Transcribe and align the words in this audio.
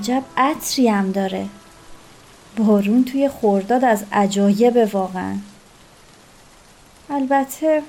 عجب 0.00 0.22
عطری 0.36 0.88
هم 0.88 1.12
داره. 1.12 1.46
بارون 2.56 3.04
توی 3.04 3.28
خورداد 3.28 3.84
از 3.84 4.04
عجایب 4.12 4.88
واقعا. 4.92 5.36
البته 7.10 7.82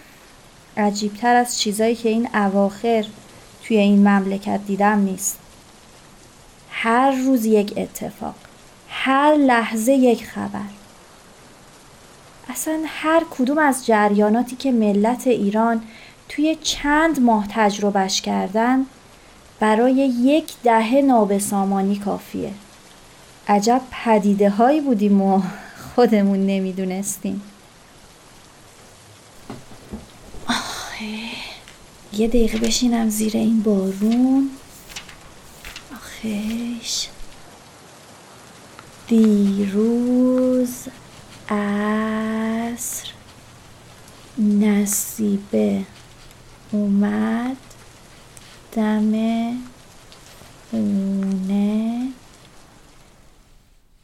عجیبتر 0.77 1.35
از 1.35 1.59
چیزایی 1.59 1.95
که 1.95 2.09
این 2.09 2.29
اواخر 2.33 3.05
توی 3.63 3.77
این 3.77 4.07
مملکت 4.07 4.59
دیدم 4.67 4.99
نیست. 4.99 5.39
هر 6.69 7.11
روز 7.11 7.45
یک 7.45 7.73
اتفاق 7.77 8.35
هر 8.89 9.35
لحظه 9.35 9.91
یک 9.91 10.25
خبر. 10.25 10.69
اصلا 12.49 12.79
هر 12.87 13.23
کدوم 13.31 13.57
از 13.57 13.85
جریاناتی 13.85 14.55
که 14.55 14.71
ملت 14.71 15.27
ایران 15.27 15.81
توی 16.29 16.57
چند 16.61 17.21
ماه 17.21 17.47
تجربهش 17.49 18.21
کردن 18.21 18.85
برای 19.61 19.93
یک 20.21 20.53
دهه 20.63 21.01
نابسامانی 21.01 21.95
کافیه. 21.95 22.53
عجب 23.47 23.81
پدیده 23.91 24.49
هایی 24.49 24.81
بودیم 24.81 25.21
و 25.21 25.41
خودمون 25.95 26.45
نمی‌دونستیم. 26.45 27.41
یه 32.13 32.27
دقیقه 32.27 32.57
بشینم 32.57 33.09
زیر 33.09 33.37
این 33.37 33.63
بارون. 33.63 34.49
آخش 35.93 37.07
دیروز 39.07 40.75
عصر 41.49 43.07
نصیبه 44.37 45.81
اومد. 46.71 47.57
دم 48.71 49.11
خونه 50.71 52.07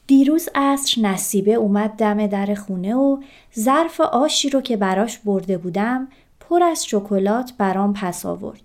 دیروز 0.07 0.49
عصر 0.55 1.01
نصیبه 1.01 1.53
اومد 1.53 1.89
دم 1.89 2.27
در 2.27 2.55
خونه 2.55 2.95
و 2.95 3.17
ظرف 3.59 4.01
آشی 4.01 4.49
رو 4.49 4.61
که 4.61 4.77
براش 4.77 5.17
برده 5.17 5.57
بودم 5.57 6.07
پر 6.39 6.63
از 6.63 6.85
شکلات 6.85 7.53
برام 7.57 7.93
پس 7.93 8.25
آورد. 8.25 8.61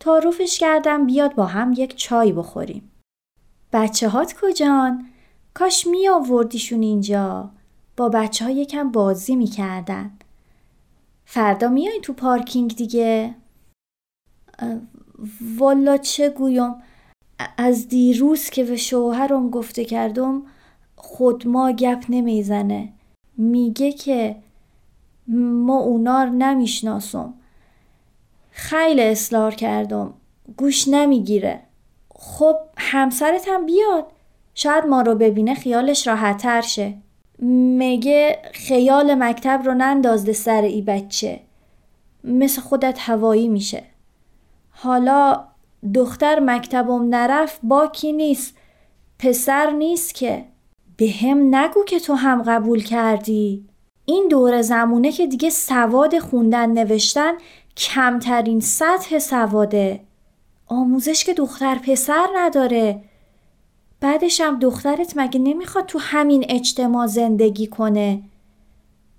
تعارفش 0.00 0.58
کردم 0.58 1.06
بیاد 1.06 1.34
با 1.34 1.46
هم 1.46 1.74
یک 1.76 1.96
چای 1.96 2.32
بخوریم. 2.32 2.90
بچه 3.72 4.08
هات 4.08 4.34
کجان؟ 4.40 5.06
کاش 5.54 5.86
می 5.86 6.08
آوردیشون 6.08 6.82
اینجا. 6.82 7.50
با 7.96 8.08
بچه 8.08 8.44
ها 8.44 8.50
یکم 8.50 8.92
بازی 8.92 9.36
می 9.36 9.46
کردن. 9.46 10.10
فردا 11.24 11.68
میای 11.68 12.00
تو 12.02 12.12
پارکینگ 12.12 12.76
دیگه؟ 12.76 13.34
والا 15.58 15.96
چه 15.96 16.28
گویم؟ 16.30 16.74
از 17.56 17.88
دیروز 17.88 18.50
که 18.50 18.64
به 18.64 18.76
شوهرم 18.76 19.50
گفته 19.50 19.84
کردم 19.84 20.42
خود 20.96 21.48
ما 21.48 21.72
گپ 21.72 22.04
نمی‌زنه. 22.08 22.92
میگه 23.36 23.92
که 23.92 24.36
ما 25.28 25.78
اونار 25.78 26.26
نمی‌شناسم. 26.26 27.34
خیلی 28.50 29.02
اصرار 29.02 29.54
کردم. 29.54 30.14
گوش 30.56 30.88
نمی‌گیره. 30.88 31.60
خب 32.14 32.56
همسرت 32.76 33.48
هم 33.48 33.66
بیاد. 33.66 34.06
شاید 34.54 34.84
ما 34.84 35.02
رو 35.02 35.14
ببینه 35.14 35.54
خیالش 35.54 36.06
راحتتر 36.06 36.60
شه. 36.60 36.94
میگه 37.78 38.38
خیال 38.52 39.14
مکتب 39.14 39.62
رو 39.64 39.74
نندازده 39.74 40.32
سر 40.32 40.62
ای 40.62 40.82
بچه. 40.82 41.40
مثل 42.24 42.60
خودت 42.60 42.98
هوایی 43.00 43.48
میشه. 43.48 43.82
حالا 44.82 45.44
دختر 45.94 46.40
مکتبم 46.40 47.14
نرفت 47.14 47.60
باکی 47.62 48.12
نیست؟ 48.12 48.56
پسر 49.18 49.70
نیست 49.70 50.14
که. 50.14 50.44
به 50.96 51.10
هم 51.22 51.54
نگو 51.54 51.84
که 51.84 52.00
تو 52.00 52.14
هم 52.14 52.42
قبول 52.42 52.82
کردی. 52.82 53.64
این 54.04 54.28
دور 54.28 54.62
زمونه 54.62 55.12
که 55.12 55.26
دیگه 55.26 55.50
سواد 55.50 56.18
خوندن 56.18 56.70
نوشتن 56.70 57.32
کمترین 57.76 58.60
سطح 58.60 59.18
سواده. 59.18 60.00
آموزش 60.66 61.24
که 61.24 61.34
دختر 61.34 61.78
پسر 61.78 62.26
نداره. 62.36 63.02
بعدش 64.00 64.40
هم 64.40 64.58
دخترت 64.58 65.12
مگه 65.16 65.40
نمی‌خواد 65.40 65.86
تو 65.86 65.98
همین 65.98 66.44
اجتماع 66.48 67.06
زندگی 67.06 67.66
کنه؟ 67.66 68.22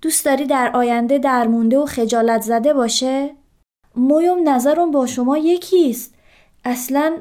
دوست 0.01 0.25
داری 0.25 0.45
در 0.45 0.71
آینده 0.73 1.17
درمونده 1.17 1.79
و 1.79 1.85
خجالت 1.85 2.41
زده 2.41 2.73
باشه؟ 2.73 3.42
مویم 3.95 4.49
نظرم 4.49 4.91
با 4.91 5.05
شما 5.05 5.37
یکیست 5.37 6.13
اصلا 6.65 7.17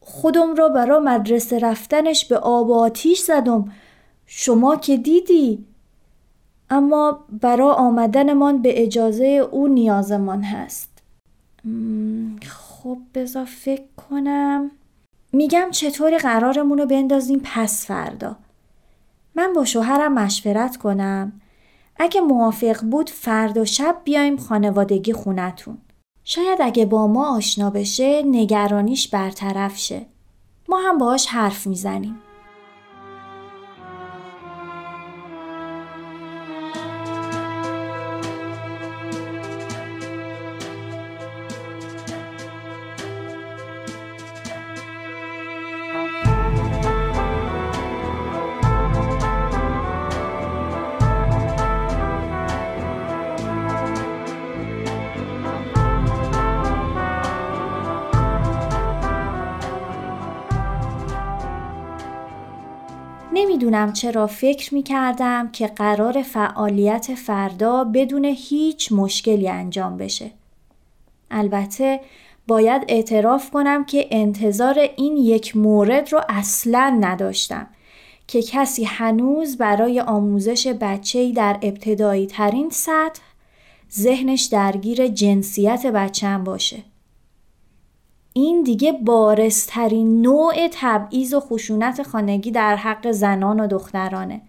خودم 0.00 0.54
را 0.54 0.68
برا 0.68 1.00
مدرسه 1.00 1.58
رفتنش 1.58 2.24
به 2.24 2.38
آب 2.38 2.68
و 2.68 2.74
آتیش 2.74 3.20
زدم. 3.20 3.72
شما 4.26 4.76
که 4.76 4.96
دیدی. 4.96 5.64
اما 6.70 7.24
برا 7.42 7.72
آمدنمان 7.72 8.62
به 8.62 8.82
اجازه 8.82 9.24
او 9.50 9.68
نیازمان 9.68 10.42
هست. 10.42 10.90
خب 12.42 12.98
بذار 13.14 13.44
فکر 13.44 13.84
کنم. 14.10 14.70
میگم 15.32 15.68
چطوری 15.70 16.18
قرارمون 16.18 16.78
رو 16.78 16.86
بندازیم 16.86 17.40
پس 17.44 17.86
فردا. 17.86 18.36
من 19.34 19.52
با 19.52 19.64
شوهرم 19.64 20.14
مشورت 20.14 20.76
کنم. 20.76 21.32
اگه 21.96 22.20
موافق 22.20 22.82
بود 22.82 23.10
فردا 23.10 23.64
شب 23.64 23.96
بیایم 24.04 24.36
خانوادگی 24.36 25.12
خونتون. 25.12 25.78
شاید 26.28 26.58
اگه 26.62 26.86
با 26.86 27.06
ما 27.06 27.36
آشنا 27.36 27.70
بشه 27.70 28.22
نگرانیش 28.22 29.08
برطرف 29.08 29.78
شه. 29.78 30.06
ما 30.68 30.78
هم 30.78 30.98
باهاش 30.98 31.26
حرف 31.26 31.66
می‌زنیم. 31.66 32.18
نمی‌دونم 63.36 63.92
چرا 63.92 64.26
فکر 64.26 64.74
می 64.74 64.82
کردم 64.82 65.48
که 65.52 65.66
قرار 65.66 66.22
فعالیت 66.22 67.14
فردا 67.14 67.84
بدون 67.84 68.24
هیچ 68.24 68.92
مشکلی 68.92 69.48
انجام 69.48 69.96
بشه. 69.96 70.30
البته 71.30 72.00
باید 72.46 72.82
اعتراف 72.88 73.50
کنم 73.50 73.84
که 73.84 74.06
انتظار 74.10 74.78
این 74.96 75.16
یک 75.16 75.56
مورد 75.56 76.12
رو 76.12 76.20
اصلا 76.28 76.98
نداشتم 77.00 77.66
که 78.26 78.42
کسی 78.42 78.84
هنوز 78.84 79.58
برای 79.58 80.00
آموزش 80.00 80.66
بچه‌ای 80.66 81.32
در 81.32 81.58
ابتدایی 81.62 82.26
ترین 82.26 82.70
سطح 82.70 83.22
ذهنش 83.92 84.44
درگیر 84.44 85.08
جنسیت 85.08 85.86
بچم 85.86 86.44
باشه. 86.44 86.82
این 88.38 88.62
دیگه 88.62 88.92
بارسترین 88.92 90.22
نوع 90.22 90.68
تبعیض 90.72 91.34
و 91.34 91.40
خشونت 91.40 92.02
خانگی 92.02 92.50
در 92.50 92.76
حق 92.76 93.10
زنان 93.10 93.60
و 93.60 93.66
دخترانه. 93.66 94.40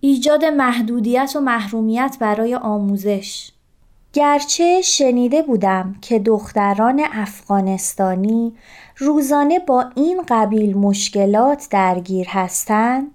ایجاد 0.00 0.44
محدودیت 0.44 1.32
و 1.36 1.40
محرومیت 1.40 2.16
برای 2.20 2.54
آموزش. 2.54 3.50
گرچه 4.12 4.80
شنیده 4.80 5.42
بودم 5.42 5.94
که 6.02 6.18
دختران 6.18 7.02
افغانستانی 7.12 8.52
روزانه 8.96 9.58
با 9.58 9.84
این 9.94 10.22
قبیل 10.28 10.76
مشکلات 10.76 11.68
درگیر 11.70 12.26
هستند 12.28 13.10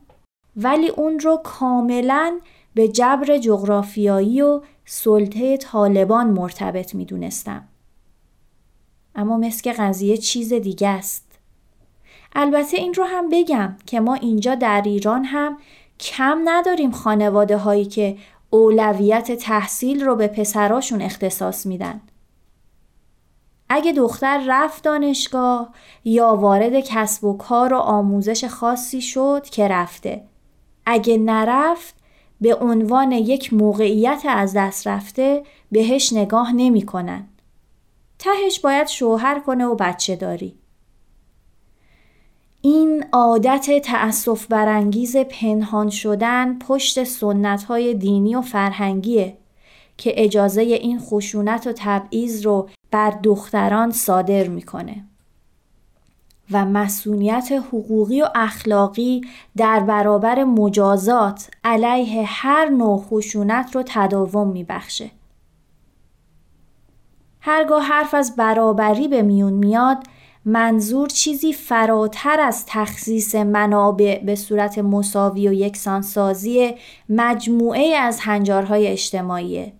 ولی 0.55 0.89
اون 0.89 1.19
رو 1.19 1.39
کاملا 1.43 2.39
به 2.75 2.87
جبر 2.87 3.37
جغرافیایی 3.37 4.41
و 4.41 4.61
سلطه 4.85 5.57
طالبان 5.57 6.27
مرتبط 6.27 6.95
می 6.95 7.05
دونستم. 7.05 7.67
اما 9.15 9.37
مثل 9.37 9.73
قضیه 9.73 10.17
چیز 10.17 10.53
دیگه 10.53 10.87
است. 10.87 11.25
البته 12.35 12.77
این 12.77 12.93
رو 12.93 13.03
هم 13.03 13.29
بگم 13.29 13.75
که 13.85 13.99
ما 13.99 14.13
اینجا 14.13 14.55
در 14.55 14.81
ایران 14.85 15.23
هم 15.25 15.57
کم 15.99 16.41
نداریم 16.45 16.91
خانواده 16.91 17.57
هایی 17.57 17.85
که 17.85 18.17
اولویت 18.49 19.31
تحصیل 19.31 20.05
رو 20.05 20.15
به 20.15 20.27
پسراشون 20.27 21.01
اختصاص 21.01 21.65
میدن. 21.65 22.01
اگه 23.69 23.93
دختر 23.93 24.43
رفت 24.47 24.83
دانشگاه 24.83 25.69
یا 26.05 26.35
وارد 26.35 26.79
کسب 26.79 27.23
و 27.23 27.37
کار 27.37 27.73
و 27.73 27.77
آموزش 27.77 28.45
خاصی 28.45 29.01
شد 29.01 29.43
که 29.51 29.67
رفته. 29.67 30.23
اگه 30.85 31.17
نرفت 31.17 31.95
به 32.41 32.55
عنوان 32.55 33.11
یک 33.11 33.53
موقعیت 33.53 34.23
از 34.27 34.53
دست 34.53 34.87
رفته 34.87 35.43
بهش 35.71 36.13
نگاه 36.13 36.53
نمی 36.55 36.81
کنن. 36.81 37.27
تهش 38.23 38.59
باید 38.59 38.87
شوهر 38.87 39.39
کنه 39.39 39.65
و 39.65 39.75
بچه 39.75 40.15
داری. 40.15 40.55
این 42.61 43.05
عادت 43.11 43.81
تأصف 43.83 44.45
برانگیز 44.45 45.17
پنهان 45.17 45.89
شدن 45.89 46.59
پشت 46.59 47.03
سنت 47.03 47.63
های 47.63 47.93
دینی 47.93 48.35
و 48.35 48.41
فرهنگیه 48.41 49.37
که 49.97 50.23
اجازه 50.23 50.61
این 50.61 50.99
خشونت 50.99 51.67
و 51.67 51.73
تبعیض 51.75 52.45
رو 52.45 52.69
بر 52.91 53.09
دختران 53.23 53.91
صادر 53.91 54.47
می‌کنه 54.47 55.03
و 56.51 56.65
مسئولیت 56.65 57.51
حقوقی 57.51 58.21
و 58.21 58.27
اخلاقی 58.35 59.21
در 59.57 59.79
برابر 59.79 60.43
مجازات 60.43 61.49
علیه 61.63 62.23
هر 62.27 62.69
نوع 62.69 63.05
خشونت 63.09 63.75
رو 63.75 63.83
تداوم 63.85 64.47
میبخشه. 64.47 65.11
هرگاه 67.45 67.83
حرف 67.83 68.13
از 68.13 68.35
برابری 68.35 69.07
به 69.07 69.21
میون 69.21 69.53
میاد 69.53 69.97
منظور 70.45 71.07
چیزی 71.07 71.53
فراتر 71.53 72.39
از 72.39 72.65
تخصیص 72.67 73.35
منابع 73.35 74.23
به 74.23 74.35
صورت 74.35 74.77
مساوی 74.77 75.47
و 75.47 75.53
یکسانسازی 75.53 76.75
مجموعه 77.09 77.95
از 77.95 78.19
هنجارهای 78.19 78.87
اجتماعیه. 78.87 79.73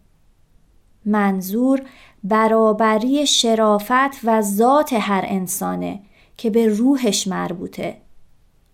منظور 1.05 1.81
برابری 2.23 3.27
شرافت 3.27 4.19
و 4.23 4.41
ذات 4.41 4.93
هر 4.93 5.25
انسانه 5.27 5.99
که 6.37 6.49
به 6.49 6.67
روحش 6.67 7.27
مربوطه. 7.27 7.97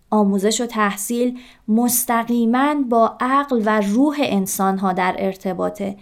آموزش 0.09 0.61
و 0.61 0.65
تحصیل 0.65 1.39
مستقیما 1.67 2.75
با 2.89 3.17
عقل 3.19 3.61
و 3.65 3.81
روح 3.81 4.17
انسانها 4.19 4.93
در 4.93 5.15
ارتباطه 5.17 5.97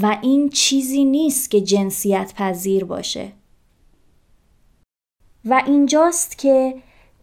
و 0.00 0.18
این 0.22 0.48
چیزی 0.48 1.04
نیست 1.04 1.50
که 1.50 1.60
جنسیت 1.60 2.32
پذیر 2.36 2.84
باشه. 2.84 3.32
و 5.44 5.62
اینجاست 5.66 6.38
که 6.38 6.74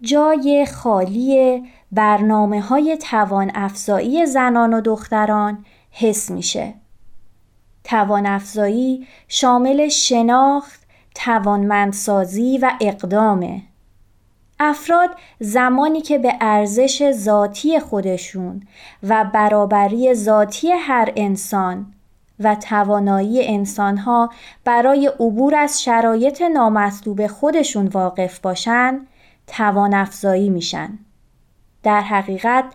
جای 0.02 0.68
خالی 0.74 1.64
برنامه 1.92 2.62
های 2.62 2.98
توان 2.98 3.52
افزایی 3.56 4.26
زنان 4.26 4.74
و 4.74 4.82
دختران 4.82 5.66
حس 5.92 6.32
میشه. 6.32 6.74
توان 7.84 8.26
افزایی 8.26 9.08
شامل 9.28 9.88
شناخت، 9.88 10.82
توانمندسازی 11.16 12.58
و 12.58 12.72
اقدامه. 12.82 13.62
افراد 14.60 15.10
زمانی 15.40 16.02
که 16.02 16.18
به 16.18 16.34
ارزش 16.42 17.12
ذاتی 17.12 17.80
خودشون 17.80 18.64
و 19.04 19.26
برابری 19.34 20.14
ذاتی 20.14 20.72
هر 20.72 21.14
انسان 21.16 21.94
و 22.40 22.56
توانایی 22.56 23.48
انسانها 23.48 24.30
برای 24.66 25.08
عبور 25.20 25.56
از 25.56 25.84
شرایط 25.84 26.42
نامطلوب 26.42 27.28
خودشون 27.28 27.88
واقف 27.88 28.40
باشن 28.40 29.08
توان 29.48 29.94
افزایی 29.94 30.50
میشن. 30.50 31.00
در 31.84 32.02
حقیقت 32.02 32.66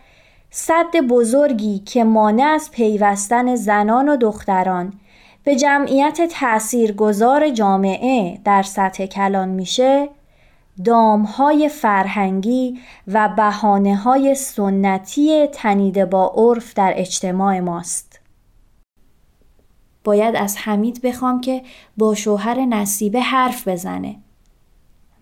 صد 0.50 0.96
بزرگی 0.96 1.78
که 1.78 2.04
مانع 2.04 2.44
از 2.44 2.70
پیوستن 2.70 3.54
زنان 3.54 4.08
و 4.08 4.16
دختران 4.16 4.92
به 5.44 5.56
جمعیت 5.56 6.20
تاثیرگذار 6.40 7.50
جامعه 7.50 8.38
در 8.44 8.62
سطح 8.62 9.06
کلان 9.06 9.48
میشه 9.48 10.08
دامهای 10.84 11.68
فرهنگی 11.68 12.78
و 13.08 13.28
بحانه 13.38 13.96
های 13.96 14.34
سنتی 14.34 15.46
تنیده 15.46 16.04
با 16.04 16.32
عرف 16.36 16.74
در 16.74 16.92
اجتماع 16.96 17.60
ماست. 17.60 18.20
باید 20.04 20.36
از 20.36 20.56
حمید 20.56 21.02
بخوام 21.02 21.40
که 21.40 21.62
با 21.96 22.14
شوهر 22.14 22.60
نصیبه 22.60 23.20
حرف 23.20 23.68
بزنه. 23.68 24.16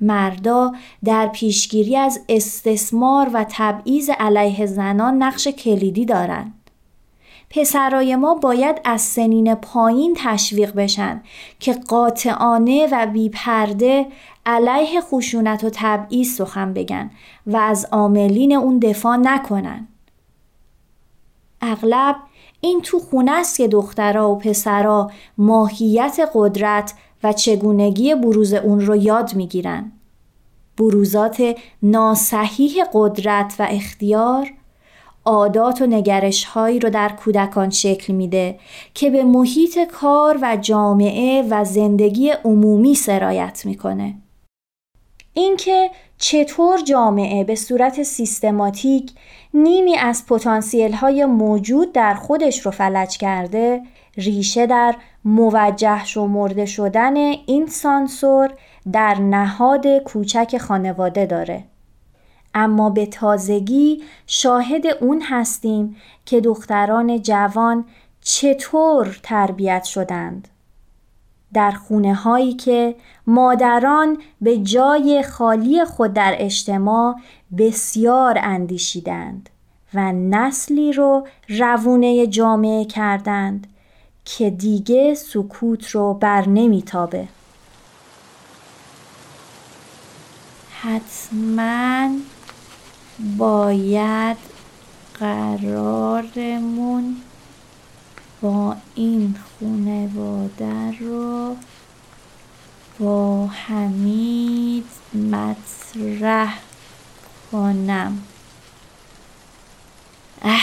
مردا 0.00 0.72
در 1.04 1.26
پیشگیری 1.26 1.96
از 1.96 2.20
استثمار 2.28 3.30
و 3.34 3.46
تبعیض 3.48 4.10
علیه 4.18 4.66
زنان 4.66 5.22
نقش 5.22 5.48
کلیدی 5.48 6.04
دارند. 6.04 6.59
پسرای 7.50 8.16
ما 8.16 8.34
باید 8.34 8.80
از 8.84 9.00
سنین 9.00 9.54
پایین 9.54 10.16
تشویق 10.18 10.74
بشن 10.74 11.22
که 11.60 11.72
قاطعانه 11.72 12.88
و 12.92 13.06
بیپرده 13.06 14.06
علیه 14.46 15.00
خشونت 15.00 15.64
و 15.64 15.70
تبعیض 15.72 16.34
سخن 16.34 16.72
بگن 16.72 17.10
و 17.46 17.56
از 17.56 17.88
عاملین 17.92 18.52
اون 18.52 18.78
دفاع 18.78 19.16
نکنن. 19.16 19.88
اغلب 21.60 22.16
این 22.60 22.80
تو 22.82 22.98
خونه 22.98 23.32
است 23.32 23.56
که 23.56 23.68
دخترها 23.68 24.30
و 24.30 24.38
پسرا 24.38 25.10
ماهیت 25.38 26.30
قدرت 26.34 26.94
و 27.22 27.32
چگونگی 27.32 28.14
بروز 28.14 28.52
اون 28.52 28.80
رو 28.80 28.96
یاد 28.96 29.34
می‌گیرن. 29.34 29.92
بروزات 30.78 31.54
ناسحیح 31.82 32.84
قدرت 32.92 33.54
و 33.58 33.66
اختیار 33.70 34.52
عادات 35.24 35.82
و 35.82 35.86
نگرش 35.86 36.44
هایی 36.44 36.78
رو 36.78 36.90
در 36.90 37.08
کودکان 37.08 37.70
شکل 37.70 38.12
میده 38.12 38.58
که 38.94 39.10
به 39.10 39.24
محیط 39.24 39.78
کار 39.78 40.38
و 40.42 40.56
جامعه 40.56 41.42
و 41.50 41.64
زندگی 41.64 42.30
عمومی 42.44 42.94
سرایت 42.94 43.62
می‌کنه. 43.64 44.14
اینکه 45.34 45.90
چطور 46.18 46.80
جامعه 46.80 47.44
به 47.44 47.54
صورت 47.54 48.02
سیستماتیک 48.02 49.12
نیمی 49.54 49.96
از 49.96 50.26
پتانسیل 50.26 50.92
های 50.92 51.24
موجود 51.24 51.92
در 51.92 52.14
خودش 52.14 52.66
رو 52.66 52.70
فلج 52.70 53.16
کرده 53.16 53.82
ریشه 54.16 54.66
در 54.66 54.94
موجه 55.24 56.04
شمرده 56.04 56.66
شدن 56.66 57.16
این 57.16 57.66
سانسور 57.66 58.50
در 58.92 59.14
نهاد 59.14 59.86
کوچک 60.04 60.58
خانواده 60.58 61.26
داره. 61.26 61.64
اما 62.54 62.90
به 62.90 63.06
تازگی 63.06 64.02
شاهد 64.26 64.86
اون 65.00 65.22
هستیم 65.22 65.96
که 66.26 66.40
دختران 66.40 67.22
جوان 67.22 67.84
چطور 68.20 69.20
تربیت 69.22 69.84
شدند. 69.84 70.48
در 71.52 71.70
خونه 71.70 72.14
هایی 72.14 72.52
که 72.52 72.94
مادران 73.26 74.18
به 74.40 74.58
جای 74.58 75.22
خالی 75.22 75.84
خود 75.84 76.12
در 76.12 76.34
اجتماع 76.38 77.16
بسیار 77.58 78.38
اندیشیدند 78.42 79.50
و 79.94 80.12
نسلی 80.12 80.92
رو 80.92 81.26
روونه 81.48 82.26
جامعه 82.26 82.84
کردند 82.84 83.66
که 84.24 84.50
دیگه 84.50 85.14
سکوت 85.14 85.88
رو 85.88 86.14
بر 86.14 86.48
نمیتابه. 86.48 87.28
حتما 90.82 92.08
باید 93.38 94.36
قرارمون 95.20 97.16
با 98.40 98.76
این 98.94 99.36
خونواده 99.58 100.98
رو 101.00 101.56
با 102.98 103.46
حمید 103.46 104.86
مطرح 105.14 106.58
کنم. 107.52 108.18
اه 110.42 110.62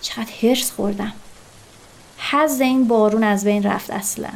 چقدر 0.00 0.32
هرس 0.42 0.72
خوردم. 0.72 1.12
حز 2.18 2.60
این 2.60 2.88
بارون 2.88 3.24
از 3.24 3.44
بین 3.44 3.62
رفت 3.62 3.90
اصلا. 3.90 4.30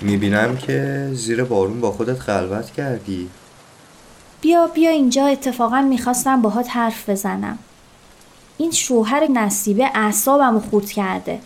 می‌بینم 0.00 0.56
که 0.56 1.08
زیر 1.12 1.44
بارون 1.44 1.80
با 1.80 1.92
خودت 1.92 2.18
خلوت 2.18 2.72
کردی. 2.72 3.30
بیا 4.42 4.66
بیا 4.66 4.90
اینجا 4.90 5.26
اتفاقا 5.26 5.80
می‌خواستم 5.80 6.42
باهات 6.42 6.70
حرف 6.70 7.08
بزنم. 7.08 7.58
این 8.58 8.70
شوهر 8.70 9.30
نصیبه 9.30 9.90
اعصابمو 9.94 10.60
خورد 10.60 10.90
کرده. 10.90 11.40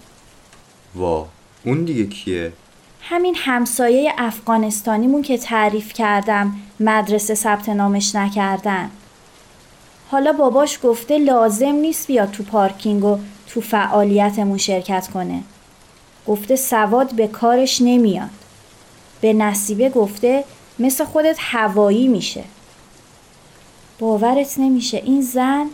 وا 0.94 1.26
اون 1.64 1.84
دیگه 1.84 2.06
کیه؟ 2.06 2.52
همین 3.00 3.34
همسایه 3.38 4.12
افغانستانیمون 4.18 5.22
که 5.22 5.38
تعریف 5.38 5.92
کردم 5.92 6.56
مدرسه 6.80 7.34
ثبت 7.34 7.68
نامش 7.68 8.14
نکردن. 8.14 8.90
حالا 10.10 10.32
باباش 10.32 10.78
گفته 10.82 11.18
لازم 11.18 11.72
نیست 11.72 12.06
بیاد 12.06 12.30
تو 12.30 12.42
پارکینگ 12.42 13.04
و 13.04 13.18
تو 13.46 13.60
فعالیتمون 13.60 14.58
شرکت 14.58 15.08
کنه. 15.14 15.42
گفته 16.26 16.56
سواد 16.56 17.14
به 17.14 17.28
کارش 17.28 17.82
نمیاد. 17.82 18.30
به 19.20 19.32
نصیبه 19.32 19.88
گفته 19.88 20.44
مثل 20.78 21.04
خودت 21.04 21.36
هوایی 21.40 22.08
میشه. 22.08 22.44
باورت 23.98 24.58
نمیشه. 24.58 24.96
این 25.04 25.22
زن 25.22 25.66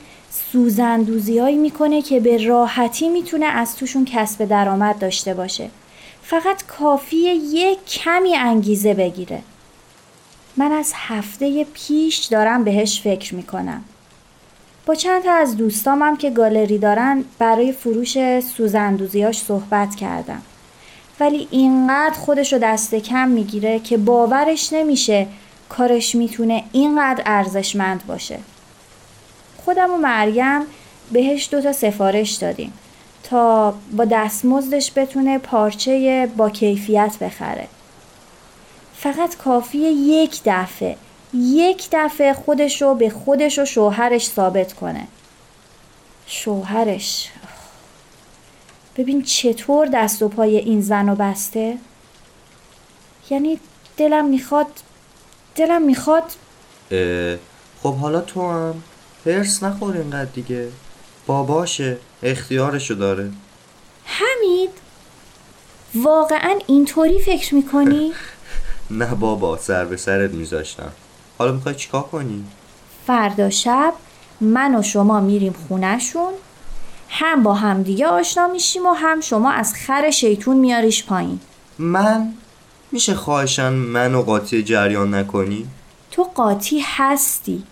سوزندوزی 0.53 1.39
هایی 1.39 1.57
می‌کنه 1.57 2.03
که 2.03 2.21
به 2.21 2.47
راحتی 2.47 3.09
می‌تونه 3.09 3.47
از 3.47 3.77
توشون 3.77 4.05
کسب 4.05 4.45
درآمد 4.45 4.99
داشته 4.99 5.35
باشه. 5.35 5.69
فقط 6.23 6.67
کافیه 6.67 7.35
یک 7.35 7.87
کمی 7.87 8.37
انگیزه 8.37 8.95
بگیره. 8.95 9.43
من 10.57 10.73
از 10.73 10.93
هفته 10.95 11.65
پیش 11.65 12.25
دارم 12.25 12.65
بهش 12.65 13.01
فکر 13.01 13.35
می‌کنم. 13.35 13.85
با 14.87 14.95
چند 14.95 15.23
تا 15.23 15.33
از 15.33 15.57
دوستامم 15.57 16.17
که 16.17 16.31
گالری 16.31 16.79
دارن 16.79 17.25
برای 17.39 17.73
فروش 17.73 18.41
سوزندوزیاش 18.41 19.39
صحبت 19.41 19.95
کردم. 19.95 20.43
ولی 21.21 21.49
اینقدر 21.51 22.15
خودش 22.15 22.53
رو 22.53 22.59
دست 22.59 22.95
کم 22.95 23.29
می‌گیره 23.29 23.79
که 23.79 23.97
باورش 23.97 24.73
نمیشه 24.73 25.27
کارش 25.77 26.15
می‌تونه 26.15 26.65
اینقدر 26.73 27.23
ارزشمند 27.27 28.07
باشه. 28.07 28.39
خودم 29.65 29.91
و 29.91 29.97
مریم 29.97 30.61
بهش 31.13 31.49
دوتا 31.51 31.73
سفارش 31.73 32.31
دادیم 32.33 32.73
تا 33.23 33.75
با 33.93 34.05
دستمزدش 34.05 34.93
بتونه 34.97 35.39
پارچه 35.39 36.29
با 36.37 36.51
کیفیت 36.51 37.17
بخره. 37.21 37.69
فقط 38.97 39.37
کافیه 39.37 39.91
یک 39.91 40.41
دفعه 40.45 40.97
یک 41.35 41.89
دفعه 41.93 42.33
خودش 42.33 42.83
رو 42.83 42.95
به 42.95 43.11
خودش 43.11 43.59
و 43.59 43.65
شوهرش 43.65 44.27
ثابت 44.29 44.73
کنه. 44.73 45.07
شوهرش 46.27 47.29
ببین 48.97 49.23
چطور 49.23 49.87
دست 49.87 50.23
و 50.23 50.29
پای 50.29 50.57
این 50.57 50.81
زن 50.81 51.09
و 51.09 51.15
بسته؟ 51.15 51.79
یعنی 53.31 53.59
دلم 53.97 54.25
می‌خواد 54.25 54.67
دلم 55.57 55.83
می‌خواد 55.83 56.25
خب 57.83 57.95
حالا 57.95 58.21
تو 58.21 58.51
هم 58.51 58.83
هرس 59.27 59.63
نخور 59.63 59.97
اینقدر 59.97 60.31
دیگه 60.31 60.69
باباشه 61.27 61.97
اختیارشو 62.23 62.95
داره 62.95 63.31
حمید 64.05 64.71
واقعا 65.95 66.59
اینطوری 66.67 67.19
فکر 67.19 67.55
می‌کنی؟ 67.55 68.13
نه 68.91 69.15
بابا 69.15 69.57
سر 69.57 69.85
به 69.85 69.97
سرت 69.97 70.31
میذاشتم 70.31 70.93
حالا 71.39 71.53
می‌خوای 71.53 71.75
چیکار 71.75 72.03
کنی؟ 72.03 72.45
فردا 73.07 73.51
شب 73.51 73.95
من 74.41 74.75
و 74.75 74.83
شما 74.83 75.21
میریم 75.21 75.55
خونشون 75.69 76.33
هم 77.09 77.43
با 77.43 77.55
هم 77.55 77.83
دیگه 77.83 78.07
آشنا 78.07 78.47
میشیم 78.47 78.87
و 78.87 78.93
هم 78.93 79.21
شما 79.21 79.51
از 79.51 79.75
خر 79.75 80.11
شیطون 80.11 80.57
میاریش 80.57 81.05
پایین 81.05 81.41
من؟ 81.79 82.33
میشه 82.93 83.15
خواهشن 83.15 83.73
منو 83.73 84.23
قاطی 84.23 84.63
جریان 84.63 85.15
نکنی؟ 85.15 85.67
تو 86.11 86.23
قاطی 86.35 86.83
هستی 86.87 87.63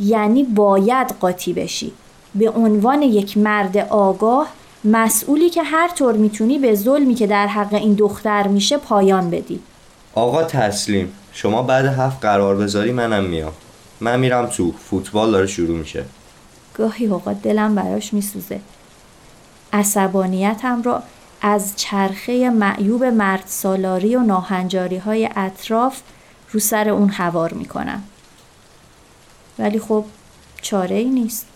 یعنی 0.00 0.44
باید 0.44 1.14
قاطی 1.20 1.52
بشی. 1.52 1.92
به 2.34 2.50
عنوان 2.50 3.02
یک 3.02 3.38
مرد 3.38 3.76
آگاه 3.76 4.48
مسئولی 4.84 5.50
که 5.50 5.62
هر 5.62 5.88
طور 5.88 6.16
می‌تونی 6.16 6.58
به 6.58 6.74
ظلمی 6.74 7.14
که 7.14 7.26
در 7.26 7.46
حق 7.46 7.74
این 7.74 7.94
دختر 7.94 8.48
میشه 8.48 8.78
پایان 8.78 9.30
بدی. 9.30 9.60
آقا 10.14 10.44
تسلیم. 10.44 11.12
شما 11.32 11.62
بعد 11.62 11.84
هفت 11.84 12.20
قرار 12.20 12.56
بذاری 12.56 12.92
منم 12.92 13.24
میام. 13.24 13.52
من 14.00 14.20
میرم 14.20 14.46
تو. 14.46 14.72
فوتبال 14.72 15.30
داره 15.30 15.46
شروع 15.46 15.78
میشه. 15.78 16.04
گاهی 16.74 17.06
اوقات 17.06 17.42
دلم 17.42 17.74
براش 17.74 18.14
میسوزه. 18.14 18.60
عصبانیتم 19.72 20.82
را 20.82 21.02
از 21.42 21.76
چرخه 21.76 22.50
معیوب 22.50 23.04
مرد 23.04 23.44
سالاری 23.46 24.16
و 24.16 24.20
ناهنجاری 24.20 24.96
های 24.96 25.30
اطراف 25.36 26.00
رو 26.50 26.60
سر 26.60 26.88
اون 26.88 27.08
هوار 27.08 27.52
می‌کنم. 27.52 28.02
ولی 29.58 29.78
خب 29.78 30.04
چاره 30.62 30.96
ای 30.96 31.04
نیست. 31.04 31.46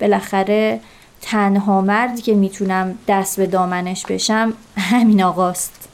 بالاخره 0.00 0.80
تنها 1.20 1.80
مردی 1.80 2.22
که 2.22 2.34
می‌تونم 2.34 2.98
دست 3.08 3.36
به 3.36 3.46
دامنش 3.46 4.06
بشم 4.06 4.52
همین 4.76 5.22
آقاست. 5.22 5.88